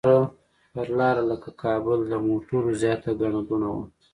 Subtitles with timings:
[0.73, 3.83] پر لاره لکه کابل د موټرو زیاته ګڼه ګوڼه وه.